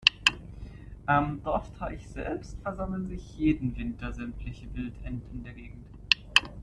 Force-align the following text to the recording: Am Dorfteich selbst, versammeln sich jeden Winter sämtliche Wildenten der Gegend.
Am 1.05 1.43
Dorfteich 1.43 2.07
selbst, 2.07 2.57
versammeln 2.63 3.07
sich 3.07 3.37
jeden 3.37 3.77
Winter 3.77 4.11
sämtliche 4.11 4.65
Wildenten 4.73 5.43
der 5.43 5.53
Gegend. 5.53 5.85